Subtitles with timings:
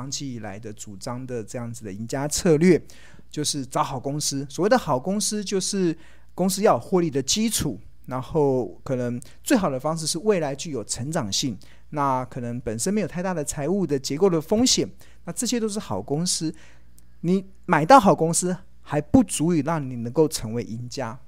[0.00, 2.82] 长期以来的主张的这样子的赢家策略，
[3.30, 4.46] 就是找好公司。
[4.48, 5.94] 所谓的好公司，就是
[6.34, 11.54] 公司要有获利的基础，然后可能最好的方式是未来具有成长性，
[11.90, 14.88] 那可能本身没有太大的财务的结构的风险，
[15.26, 16.54] 那这些都是好公司。
[17.20, 21.20] 你买到好公司还不足以让你能够成为赢家。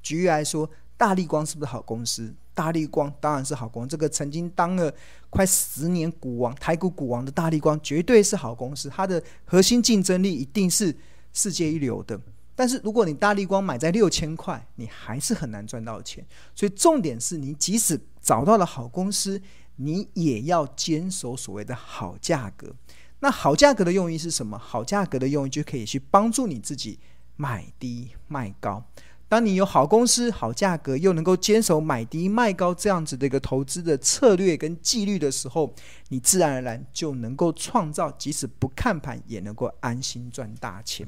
[0.00, 2.32] 举例来说，大立光是不是好公司？
[2.58, 3.88] 大立光当然是好公司。
[3.88, 4.92] 这个曾经当了
[5.30, 8.88] 快十年股王、台股股王的大立光，绝对是好公司。
[8.88, 10.92] 它的核心竞争力一定是
[11.32, 12.20] 世界一流的。
[12.56, 16.26] 但是如果你大立光买在六千块，你还是很难赚到钱。
[16.52, 19.40] 所以重点是你即使找到了好公司，
[19.76, 22.74] 你也要坚守所谓的好价格。
[23.20, 24.58] 那好价格的用意是什么？
[24.58, 26.98] 好价格的用意就可以去帮助你自己
[27.36, 28.84] 买低卖高。
[29.28, 35.74] 当你有好公司、好价格，又能够坚守买低卖高这样子的一个投资的策略跟纪律的时候，
[36.08, 41.06] 你自然而然就能够创造即使不看盘也能够安心赚大钱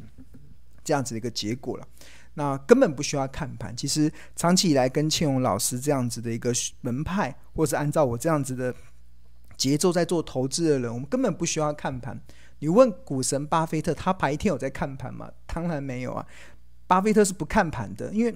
[0.85, 1.89] 这样子的一个结果了。
[2.35, 3.75] 那根本不需要看盘。
[3.75, 8.75] 其实长期以来跟庆荣老师这样子的一个门派，或是按照我这样子的
[9.57, 12.21] 节奏在做投资的人，我们根本不需要看盘。
[12.59, 15.31] 你问股神巴菲特，他白天有在看盘吗？
[15.47, 16.27] 当然没有啊。
[16.91, 18.35] 巴菲特是不看盘的，因为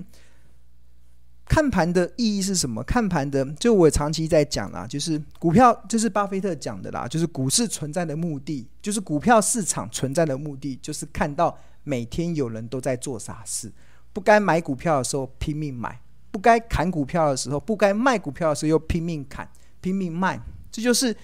[1.44, 2.84] 看盘的意义是什么？
[2.84, 13.72] 看盘的，就我长期在讲啦，就是股票，就是巴菲特讲的啦，就是股市存在的目的，就是股票市场存在的目的，就是看到每天有人都在做傻事，
[14.12, 19.48] 不该买股票的时候拼命买，不该砍股票的时候，不该卖股票的时候又拼命砍、
[19.80, 21.16] 拼命卖，这就是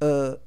[0.00, 0.38] 呃。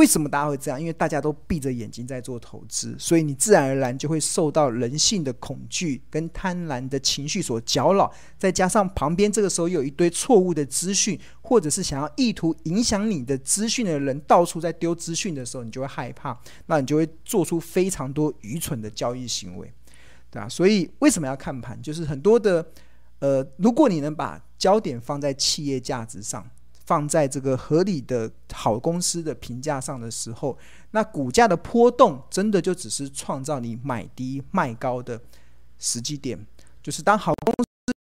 [0.00, 0.80] 为什么大家会这样？
[0.80, 16.34] 因为大家都闭着眼睛在做投资，所以你自然而然就会受到人性的恐惧跟贪婪的情绪所搅扰，再加上旁边这个时候有一堆错误的资讯，或者是想要意图影响你的资讯的人到处在丢资讯的时候，你就会害怕，
[16.64, 19.70] 那你就会做出非常多愚蠢的交易行为，
[20.30, 20.48] 对吧？
[20.48, 21.78] 所以为什么要看盘？
[21.82, 22.66] 就是很多的，
[23.18, 26.48] 呃，如果你能把焦点放在企业价值上。
[26.90, 30.58] 放在这个合理的好公司的评价上的时候，
[30.90, 35.20] 那股价的波动真的就只是创造你买低卖高的
[35.78, 36.44] 时机点。
[36.82, 37.94] 就是当好公司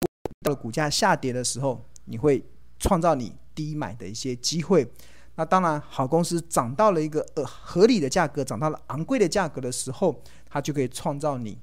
[0.44, 2.42] 的股价下跌的时候，你会
[2.80, 4.90] 创造你低买的一些机会。
[5.36, 11.58] 那当然，好公司涨到了一个呃合理的价格，涨到了昂贵的价格的时候，它就可以创造你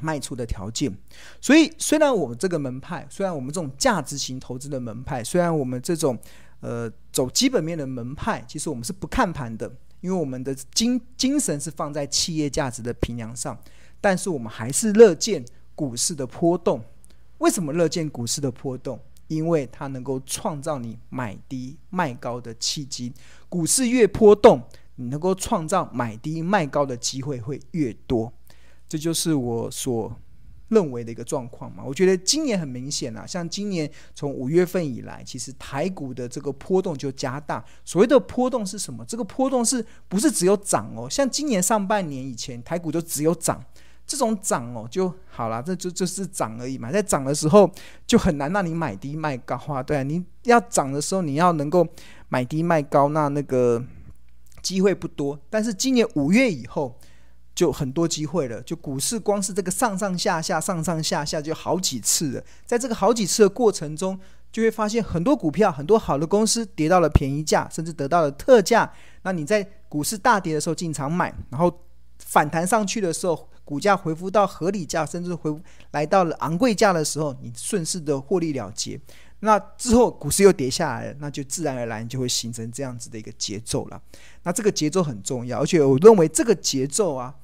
[0.00, 0.90] 卖出的条件。
[1.38, 6.18] 所以，虽然我们这个门派，虽然我们这种价值型投资的门派，虽然我们这种
[6.60, 13.56] 呃，走基本面的门派，其实我们是不看盘的，因为我们的精精神是放在企业价值的评量上。
[14.00, 16.82] 但是我们还是乐见股市的波动。
[17.38, 18.98] 为什么乐见股市的波动？
[19.28, 23.12] 因为它能够创造你买低卖高的契机。
[23.48, 24.62] 股市越波动，
[24.96, 28.32] 你能够创造买低卖高的机会会越多。
[28.88, 30.16] 这就是我所。
[30.68, 37.64] 认为的一个状况嘛，我觉得今年很明显啊，像今年从五月份以来，其实台股的这个波动就加大。
[37.84, 39.04] 所谓的波动是什么？
[39.04, 41.08] 这个波动是不是只有涨哦？
[41.08, 43.64] 像今年上半年以前，台股就只有涨，
[44.04, 46.90] 这种涨哦就好了，这就就是涨而已嘛。
[46.90, 47.70] 在涨的时候
[48.04, 51.86] 就很难让你买低卖高啊，对啊，你要涨的时候你要能够
[52.28, 53.84] 买低卖高，那那个
[54.62, 55.38] 机会不多。
[55.48, 56.98] 但是今年五月以后。
[57.56, 64.20] 就很多机会了，就股市光是这个上上下下、上上下下就好几次了，在这个好几次的过程中，
[64.52, 68.92] 就会发现很多股票、很多好的公司跌到了便宜价，甚至得到了特价。
[69.22, 71.72] 那你在股市大跌的时候进场买，然后
[72.18, 75.58] 反弹上去的时候，股价恢复到合理价，甚至回
[75.92, 79.00] 来到了昂贵价的时候，你顺势的获利了结。
[79.40, 83.98] 那之后股市又跌下来了，那就自然而然就会形成这样子的一个节奏了。
[84.42, 87.34] 那这个节奏很重要，而且我认为这个节奏啊。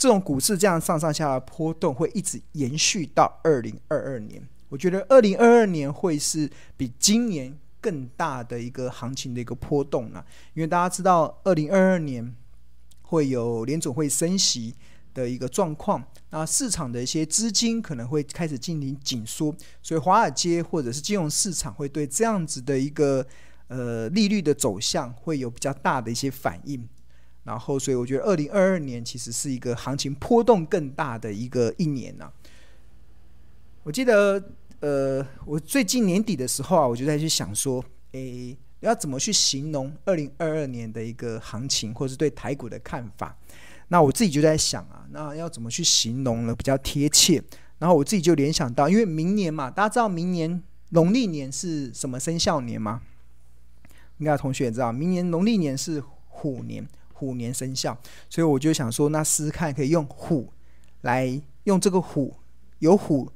[0.00, 4.42] 这种股市这样上上下下的波动会一直延续到二零二二年。
[4.70, 10.24] 我觉得二零二二年会是比今年更大的一个行情的一个波动了，
[10.54, 12.34] 因为大家知道二零二二年
[13.02, 14.74] 会有联总会升息
[15.12, 23.26] 的一个状况，那市场的一些资金可能会开始进行紧缩，所以华尔街或者是金融市场会对这样子的一个
[23.68, 26.88] 呃利率的走向会有比较大的一些反应。
[27.44, 32.32] 然后，所以我觉得二零二二年其实是一个行情波动更大的一个一年呐、啊。
[33.82, 34.42] 我记得，
[34.80, 37.82] 呃，我最近年底的时候啊，我就在去想说，
[38.12, 43.34] 诶，要怎么去形容二零二二年的一个行情，或是对台股的看法？
[43.88, 46.54] 那我自己就在想啊，那要怎么去形容呢？
[46.54, 47.42] 比较贴切。
[47.78, 53.00] 然后我自己就联想到，因为明年嘛，大家知道明年农历年是什么生肖年吗？
[54.18, 56.86] 应该同学也知道，明年农历年是虎年。
[57.20, 57.96] 虎年生肖，
[58.30, 60.50] 所以我就想说，那试试看可以用虎
[61.02, 62.34] 来用这个虎
[62.78, 63.30] 有虎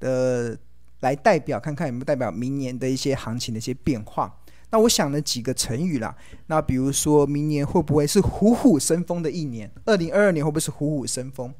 [0.00, 0.58] 的
[1.00, 4.34] 来代表，看看有没有代表明年的一些行情的一些变化。
[4.70, 6.14] 那我想了几个成语啦，
[6.48, 9.70] 那比如说明年会不会是虎虎生风的一年？
[9.84, 11.54] 二零二二年会不会是虎虎生风？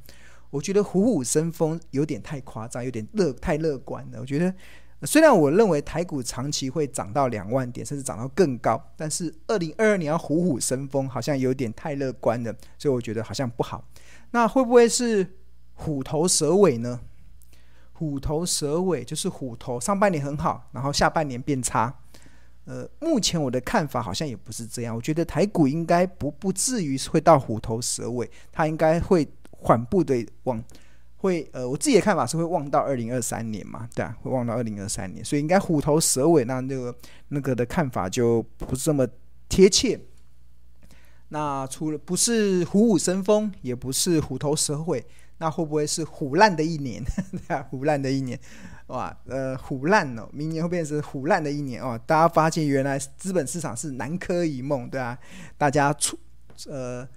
[0.51, 4.19] 我觉得虎虎生风有点太夸张，有点乐太乐观了。
[4.19, 4.53] 我觉得
[5.03, 13.83] 虽然我认为台股长期会涨到两万点，甚至涨到更高，但是二零二二年要虎虎生风，好像有点太乐观了，所以我觉得好像不好。
[14.31, 15.35] 那会不会是
[15.73, 16.99] 虎头蛇尾呢？
[17.93, 21.93] 虎头蛇尾就是虎头上半年很好，然后下半年变差。
[22.65, 24.95] 呃，目前我的看法好像也不是这样。
[24.95, 30.63] 我觉得台股应该不不至于会到虎头蛇尾，它应该会缓步的往
[31.19, 36.95] 会呃，我自己的看法是会望到二零二三年嘛，对啊，会望到二零二三年，所以应该虎头蛇尾，那那个
[37.27, 39.07] 那个的看法就不是这么
[39.47, 39.99] 贴切。
[41.27, 45.05] 那除了不是虎虎生风，也不是虎头蛇尾，
[45.37, 47.03] 那会不会是虎烂的一年？
[47.47, 48.39] 对啊，虎烂的一年。
[48.87, 51.99] 哇，呃，虎烂哦，明年会变成虎烂的一年哦。
[52.07, 55.15] 大家发现原来资本市场是南柯一梦，对啊？
[55.57, 56.17] 大家出
[56.67, 57.07] 呃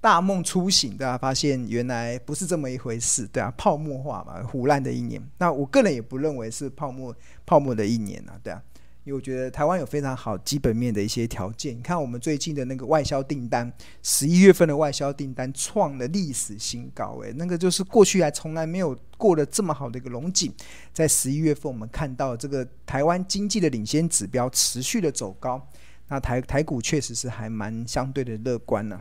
[0.00, 1.18] 大梦初醒，对吧？
[1.18, 5.22] 发现原来不是这么一回事，对啊，泡沫化嘛，腐烂的一年。
[5.38, 7.14] 那我个人也不认为是泡沫
[7.44, 8.62] 泡沫的一年啊，对啊。
[9.04, 11.74] 因为我觉得台湾有非常好基本面的一些条件。
[11.74, 13.72] 你看我们最近的那个外销订单，
[14.02, 20.52] 十一月份的外销订单创了历史新高，诶，那个就是过去还从来没有过的这么好的一个龙景。
[20.92, 25.66] 在十一月份，我们看到这个台湾经济的领先指标持续的走高，
[26.08, 29.00] 那台台股确实是还蛮相对的乐观呢、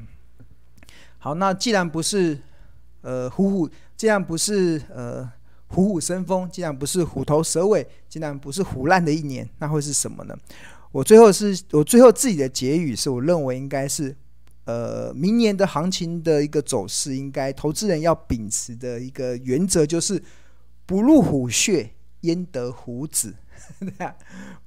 [1.28, 2.40] 好，那既然不是
[3.02, 5.30] 呃虎虎，既然不是呃。
[5.70, 10.34] 虎虎生风，既然不是虎头蛇尾，既然不是虎烂的一年，那会是什么呢？
[10.94, 14.16] 我最后是我最后自己的结语是，我认为应该是，
[14.64, 20.24] 呃，明年的行情的一个走势，应该投资人要秉持的一个原则就是，
[20.86, 21.92] 不入虎穴，
[22.22, 23.36] 焉得虎子？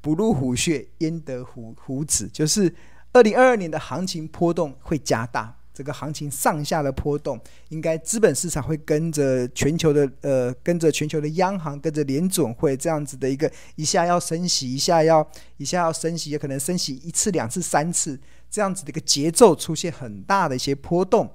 [0.02, 2.28] 不入虎穴，焉得虎虎子？
[2.28, 2.74] 就是
[3.14, 5.56] 二零二二年的行情波动会加大。
[5.80, 7.40] 这个行情上下的波动，
[7.70, 21.26] 应该资本市场会跟着全球的呃，跟着全球的央行，跟着联准会这样子的一个一下要升息，一下要一下要升息，也可能升息一次、两次、三次这样子的一个节奏出现很大的一些波动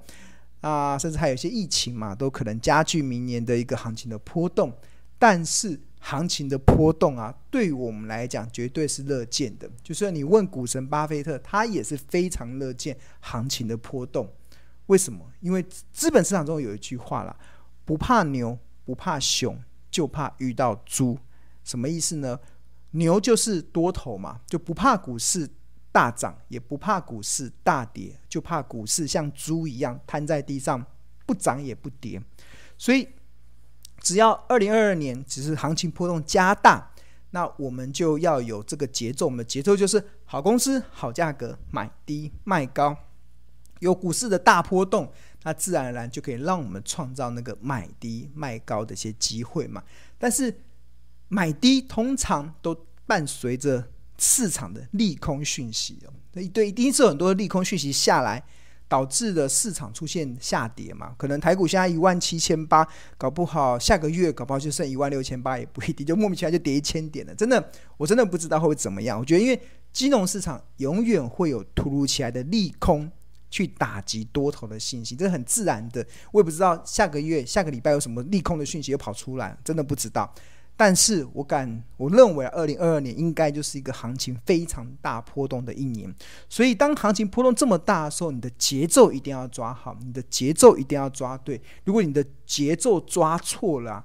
[0.60, 4.72] 啊，甚至还有一些疫情嘛，都可能加剧明年的一个行情的波动，
[5.18, 5.80] 但是。
[6.08, 9.68] 行情的波动啊，对我们来讲绝对是乐见的。
[9.82, 14.32] 就算你问股神巴菲特，他也是非常乐见行情的波动。
[14.86, 15.28] 为什么？
[15.40, 15.60] 因为
[15.90, 17.36] 资本市场中有一句话啦：
[17.84, 19.58] 不怕牛，不怕熊，
[19.90, 21.18] 就怕遇到猪。
[21.64, 22.38] 什么意思呢？
[22.92, 25.50] 牛就是多头嘛，就不怕股市
[25.90, 30.86] 大涨，也不怕股市大跌，就怕股市像猪一样瘫在地上，
[31.26, 32.22] 不涨也不跌。
[32.78, 33.08] 所以。
[34.06, 36.92] 只要二零二二年只是行情波动加大，
[37.30, 39.26] 那我们就要有这个节奏。
[39.26, 42.96] 我们的节奏就是好公司、好价格，买低卖高。
[43.80, 45.12] 有股市的大波动，
[45.42, 49.82] 那自然而然就可以让我们创造那个买低卖高的一些机会嘛。
[50.16, 50.56] 但是
[51.26, 58.40] 买低通常都伴随着市场的利空讯息哦，对对，一定是很多利空讯息下来。
[58.88, 61.14] 导致的市场出现下跌嘛？
[61.18, 62.86] 可能台股现在一万七千八，
[63.18, 67.34] 搞不好下个月搞不好就剩一万六千八也不一定，就莫名其妙就跌一千点了。
[67.34, 69.18] 真的，我真的不知道会怎么样。
[69.18, 69.60] 我觉得，因为
[69.92, 73.10] 金融市场永远会有突如其来的利空
[73.50, 76.06] 去打击多头的信心，这是很自然的。
[76.32, 80.32] 我也不知道下个月、下个礼拜有什么利空的讯息又跑出来，真的不知道。
[80.78, 86.14] 但是我敢，我认为二零二二年应该就是一个行情非常大波动的一年。
[86.50, 91.58] 所以，当行情波动这么大的时候，你的节奏一定要抓好，你的节奏一定要抓对。
[91.84, 94.04] 如果你的节奏抓错了，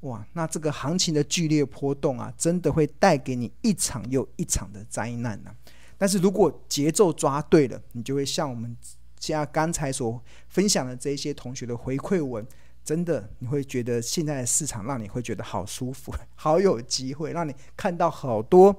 [0.00, 5.50] 哇，那这个行情的剧烈波动啊，真的会带给你一场又一场的灾难呢。
[5.98, 8.74] 但是如果节奏抓对了，你就会像我们
[9.20, 12.46] 像刚才所分享的这些同学的回馈文。
[12.88, 18.74] 真的，你会觉得现在的市场让你会觉得好舒服， 好有机会，让你看到好多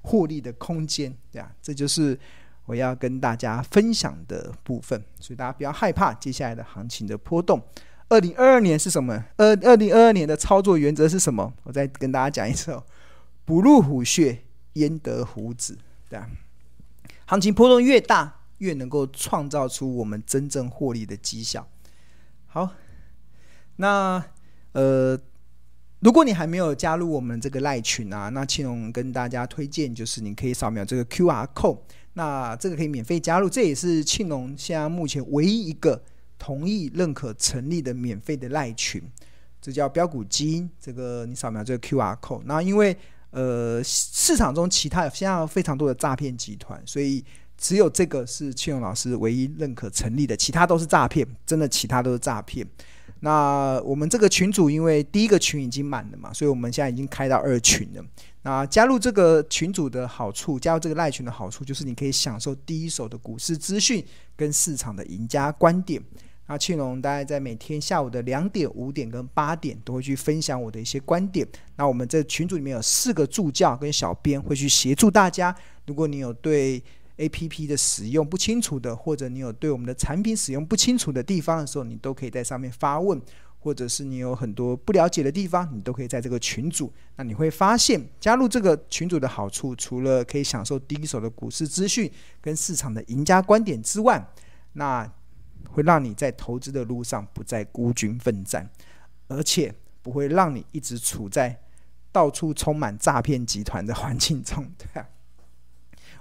[0.00, 2.18] 获利的空间，对啊，这就是
[2.64, 5.00] 我要跟大家分享的部分。
[5.20, 7.62] 所以大家不要害怕接下来的行情的波动。
[8.08, 9.24] 二零二二年是什么？
[9.36, 11.54] 二二零二二年的操作原则是什么？
[11.62, 12.84] 我再跟大家讲一次哦：
[13.44, 14.42] 不入虎穴，
[14.72, 15.78] 焉得虎子？
[16.08, 16.28] 对啊，
[17.26, 21.68] 行情波动越大，越能够创造出我们真正获利的绩效。
[22.48, 22.68] 好。
[23.76, 24.24] 那
[24.72, 25.18] 呃，
[26.00, 31.78] 如果你还没有加入我们这个赖群啊，那庆龙跟大家推荐就是你可以扫描这个 QR code，
[32.14, 36.02] 那这个可以免费加入，这也是庆龙现在目前唯一一个
[36.38, 39.02] 同意认可成立的免费的赖群，
[39.60, 40.68] 这叫标股基因。
[40.80, 42.96] 这个你扫描这个 QR code，那因为
[43.30, 47.24] 呃市场中其他现在非常多的诈骗集团，所以
[47.56, 52.66] 只有这个是庆农老师唯一认可成立的，其他都是诈骗，真的其他都是诈骗。
[53.24, 58.04] 那我们这个群组，因为第一个群已经满了嘛，所以我们现在已经开到二群了。
[58.42, 66.02] 那加入这个群组的好处，加入这个赖群的好处，就是你可以享受第一手的股市资讯跟市场的赢家观点。
[66.48, 71.46] 那庆农大概在每天下午的两点、五点跟八点都会去分享我的一些观点。
[71.76, 75.54] 那我们这群组里面有四个助教跟小编会去协助大家。
[75.86, 76.82] 如果你有对
[77.28, 83.20] APP 的使用不清楚的，或者你有对我们的产品使用不清楚的地方的时候，你都可以在上面发问。
[83.64, 86.92] 或者是你有很多不了解的地方，你都可以在这个群组。
[87.14, 92.10] 那你会发现，加入这个群组的好处，除了可以享受第一手的股市资讯
[92.40, 94.20] 跟市场的赢家观点之外，
[94.72, 95.08] 那
[95.70, 98.68] 会让你在投资的路上不再孤军奋战，
[99.28, 101.56] 而且不会让你一直处在
[102.10, 105.04] 到处充满诈骗集团的环境中，对。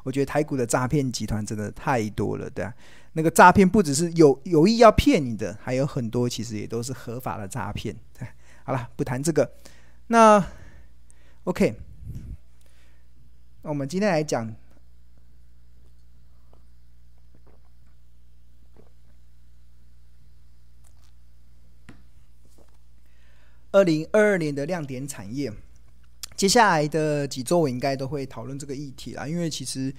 [0.03, 2.73] 我觉得台股的诈骗集团真的太多了，对啊。
[3.13, 7.95] 那个诈骗不只是有有意要骗你的，还有很多其实也都是合法的诈骗。
[8.63, 9.53] 好了，不谈这个。
[10.07, 10.43] 那
[11.43, 11.75] OK，
[13.63, 14.55] 我们今天来讲
[23.71, 25.51] 二零二二年的亮点产业。
[26.41, 29.93] 接下来的几周我应该都会讨论这个议题啦，因为其实。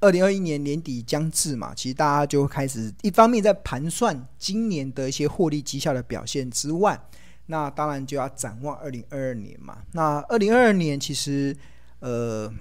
[0.00, 7.00] 二零二一年年底将至嘛，其实大家就开始一方面在盘算今年的一些获利绩效的表现之外，
[7.46, 9.78] 那当然就要展望二零二二年嘛。
[9.92, 11.56] 那二零二二年其实
[12.00, 12.52] 呃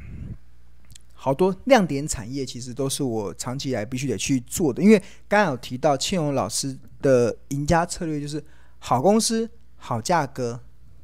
[1.13, 8.41] 好多亮点产业，其实都是我长期以来必须得去做的，因为刚刚有提到庆荣老师的赢家策略就是
[8.79, 10.57] 好公司、好价格、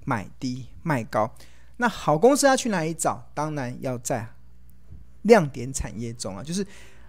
[0.05, 1.29] 买低卖高。
[1.79, 3.29] 那好公司要去哪里找？
[3.33, 4.29] 当然要在。
[5.23, 6.65] 亮点产业中啊，就是，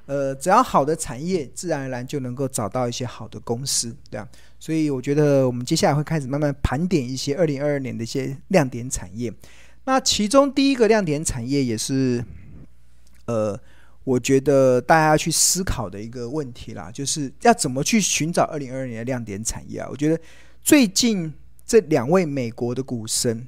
[0.06, 4.28] 呃，只要好的产业，自然而然就能够找到一些好的公司，对啊。
[4.58, 9.32] 所以我觉得我们接下来会开始慢慢盘点一些二零二二年的一些亮点产业。
[9.84, 12.22] 那其中第一个亮点产业也是，
[13.26, 13.56] 呃，
[14.02, 19.86] 我觉得大家要去思考的一个问题啦，就是要怎么去寻找二零二二年的亮点产业啊？
[19.88, 20.20] 我觉得
[20.60, 21.32] 最近
[21.64, 23.46] 这两位美国的股神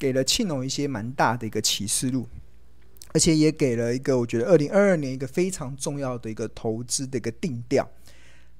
[0.00, 2.26] 给了庆农一些蛮大的一个启示录。
[3.12, 7.88] 而且也给了一个我觉得二零二二年一个非常重要的一个投资的一个定调。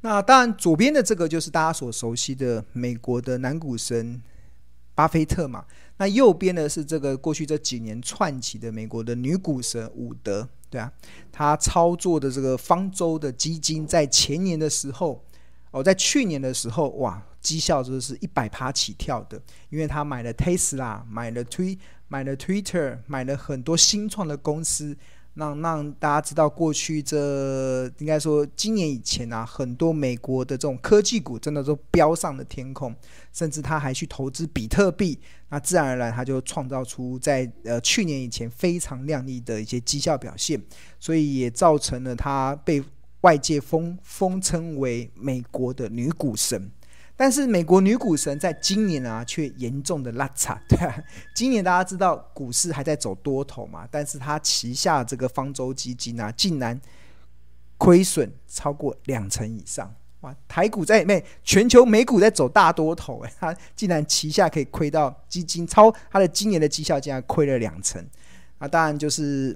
[0.01, 4.21] 那当然，左边的这个就是大家所熟悉的美国的男股神
[4.95, 5.65] 巴菲特嘛。
[5.99, 10.91] 那右边的是这个过去这几年窜起的美国的女股神伍德，对啊，
[11.31, 15.23] 他操作的这个方舟的基金，在前年的时候，
[15.71, 21.79] 哦，在去年的时候，哇，绩效就是一百趴起跳的，因为他买了 Tesla，买了推。
[22.13, 24.97] 买了 Twitter，买了很多新创的公司，
[25.35, 32.93] 让让大家知道，过去这应该说今年以前啊，很多美国的这种科技股真的都飙上了天空，
[33.33, 35.21] 甚至他还去投资比特币，
[35.51, 40.61] 那自然而然他就创造出在呃去年以前非常亮丽的一些绩效表现，
[40.99, 42.83] 所以也造成了他被
[43.21, 46.73] 外界封封称为美国的女股神。
[47.23, 56.81] 但是美国女股神在今年啊，却严重的落差， 对啊，今年大家知道股市还在走多头嘛，但是他旗下这个方舟基金啊，竟然
[57.77, 60.35] 亏损超过两成以上，哇！
[60.49, 68.03] 台股在没全球美股在走大多头，哎， 他竟然旗下可以亏到基金超他的今年的绩效竟然亏了两成，
[68.59, 69.55] 那当然就是。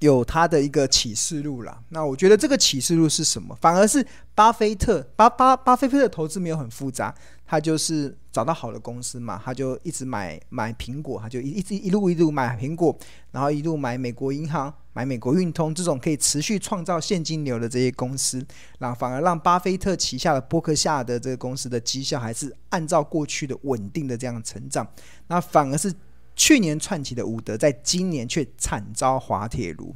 [0.00, 3.56] 有他的一个启示录啦，那我觉得这个启示录是什么？
[3.60, 7.12] 反而是巴菲特巴巴巴菲特的投资没有很复杂，
[7.44, 12.96] 他就是找到好的公司嘛，他就一直买买苹果，他就一一直一路一路买苹果，
[13.32, 18.40] 然后一路买美国银行、买美国运通这种可以持续创造现金流的这些公司，
[18.78, 24.86] 然后反而让巴菲特旗下的波克夏的这个公司的绩效还是按照过去的稳定的这样成长，
[25.26, 25.92] 那反而是。
[26.38, 29.94] 去年窜起的伍德，在今年却惨遭滑铁卢。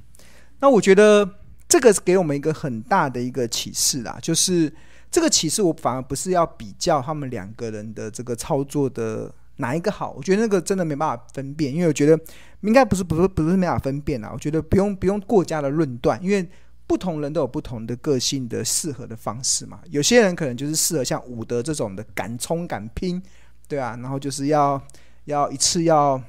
[0.59, 1.37] 那我觉得
[1.69, 4.71] 这个是给我们一个很大的一个启示啦，就是
[5.09, 12.19] 这个启示，我反而不是要比较他们两个人的这个操作的哪一个好，我觉得那个真的没办法分辨，因为我觉得
[12.63, 14.31] 应该不是不是不是没法分辨啊。
[14.35, 16.47] 我觉得不用不用过加的论断，因为
[16.89, 19.81] 不同人都有不同的个性的适合的方式嘛。
[19.91, 23.23] 有些人可能就是适合像伍德这种的敢冲敢拼，
[23.69, 24.83] 对啊，然后就是要
[25.27, 26.21] 要一次要。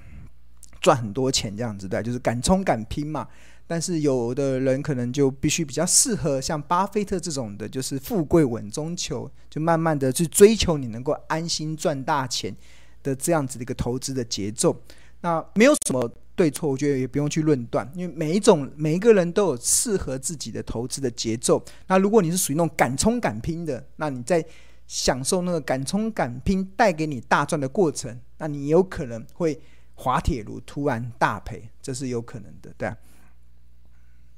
[0.84, 3.28] 赚很多钱这样子的，就是敢冲敢拼嘛。
[3.66, 12.54] 但是有的人可能就必须比较适合像巴菲特这种的，就是富贵稳中求，就慢慢的去追求你能够安心赚大钱
[13.02, 14.76] 的这样子的一个投资的节奏。
[15.22, 21.64] 那没有什么对错，我觉得也不用去论断，因为每一种每一个人都有适合自己的投资的节奏。
[21.88, 24.46] 那如果你是属于那种敢冲敢拼的，那你在
[24.88, 29.58] 享受那个敢冲敢拼带给你大赚的过程，那你有可能会
[29.96, 32.98] 滑铁卢突然大赔，这是有可能的，对啊。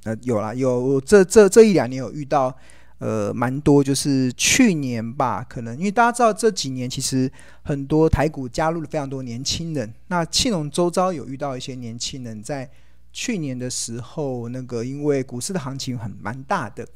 [0.04, 2.56] 呃，有啦，有这这这一两年有遇到。
[3.00, 7.30] 呃，蛮多，就是去年吧，可能因为大家知道这几年其实
[7.62, 9.94] 很多台股加入了非常多年轻人。
[10.08, 12.72] 那庆隆周遭有遇到一些年轻人，在
[13.12, 16.88] 去年的时候，那个因为股市的行情很蛮大的，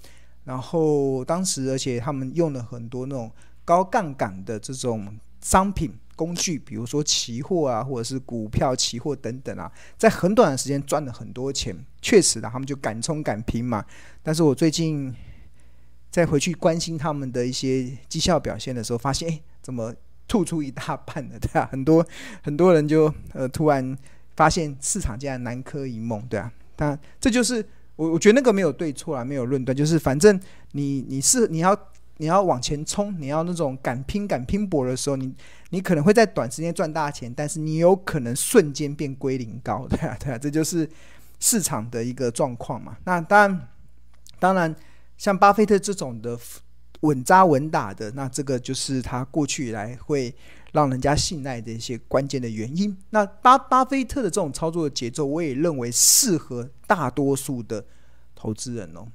[0.46, 3.30] 然后当时而且他们用了很多那种
[3.66, 11.74] 高杠杆的这种商品工具，比如说期货啊，或者是股票期货等等啊，在很短的时间赚了很多钱。
[12.02, 13.86] 确实的，他们就敢冲敢拼嘛。
[14.22, 15.16] 但是我最近。
[16.12, 19.94] 再回去关心他们的一些绩效表现的时候，发现哎，怎么
[20.28, 22.04] 吐出一大半了，对啊，很多
[22.42, 23.96] 很多人就呃突然
[24.36, 27.64] 发现市场竟然南柯一梦，对啊，但这就是
[27.96, 30.38] 我我觉得那个没有对错啊，没有论断，就是反正
[30.72, 31.78] 你你是你要
[32.20, 35.36] 你要往前冲，你要那种敢拼敢拼搏的时候，你
[35.72, 40.90] 你可能会在短时间赚大钱，但是你有可能瞬间变归零高， 对啊对啊，这就是
[41.40, 42.96] 市场的一个状况嘛。
[43.04, 43.68] 那当然
[44.40, 44.74] 当然。
[45.20, 46.40] 像巴菲特这种的
[47.02, 50.34] 稳扎稳打的，那这个就是他过去以来会
[50.72, 52.98] 让人家信赖的一些关键的原因。
[53.10, 57.84] 那巴巴菲特的这种操作的节奏，我也认为适合大多数的
[58.34, 59.06] 投资人哦。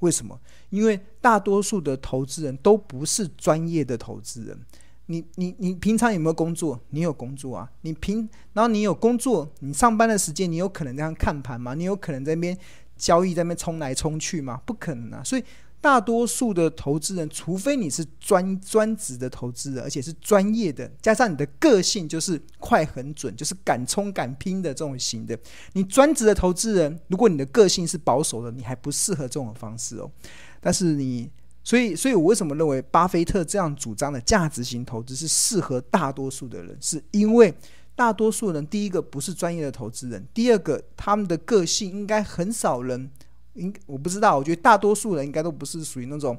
[0.00, 0.38] 为什么？
[0.68, 4.58] 因为大多数的投资人都不是专业的投资人。
[5.06, 6.78] 你你你平常有没有工作？
[6.90, 7.70] 你有工作啊？
[7.80, 11.74] 你平然后你有工作，你上班的时间，你有可能这样看盘吗？
[11.74, 12.56] 你有可能在那边？
[12.96, 14.60] 交易在那边冲来冲去吗？
[14.66, 15.24] 不可能啊！
[15.24, 15.42] 所以
[15.80, 25.38] 大多数的投资人，除非你是专专职的投资人，而且是专业的，加上你的个性就是快很准，就是敢冲敢拼的这种型的。
[25.72, 30.10] 你专职的投资人，如果你的个性是保守的，你还不适合这种方式哦。
[30.60, 31.30] 但是你，
[31.64, 36.76] 所以，所以我为什么认为巴菲特这样主张的价值型投资是适合大多数的人？
[36.80, 37.54] 是因为。
[37.96, 43.10] 大多数人，第一个不是专业的投资人，第二个他们的个性应该很少人，
[43.54, 46.38] 应我不知道，我觉得大多数人应该都不是属于那种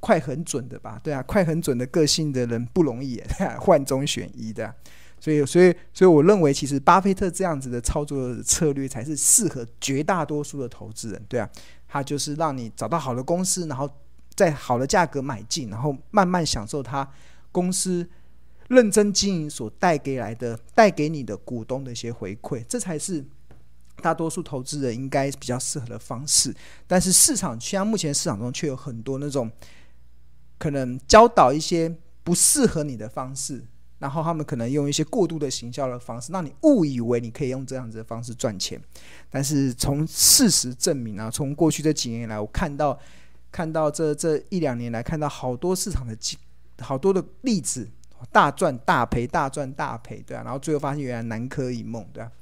[0.00, 1.00] 快很准的吧？
[1.02, 3.22] 对啊，快很准的个性的人不容易，
[3.58, 4.74] 换中选一的，
[5.20, 11.48] 所以，所以，所以我认为其实巴菲特这样子的操作策略才是适合绝大多数的投资人，对啊，
[11.88, 13.88] 他就是让你找到好的公司，然后
[14.34, 17.08] 在好的价格买进，然后慢慢享受他
[17.52, 18.08] 公司。
[18.68, 23.24] 认真经营所带给来的、带给你的股东的一些回馈，这才是
[24.02, 26.54] 大多数投资人应该比较适合的方式。
[26.86, 29.50] 但是市场，像目前市场中却有很多那种
[30.58, 33.64] 可能教导一些不适合你的方式，
[33.98, 38.80] 然后他们可能用一些过度的行销的方式，让你误以为你可以用这样子的方式赚钱。
[39.30, 42.98] 但是从事实证明啊，从过去这几年来，我看到
[43.50, 46.38] 看到这这一两年来看到好多市场的几
[46.80, 47.88] 好多的例子。
[48.32, 52.32] 大赚大赔，大赚大赔，对啊，然后最后发现原来南柯一梦，对啊。